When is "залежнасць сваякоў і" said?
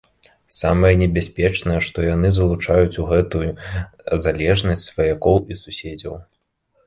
4.25-5.61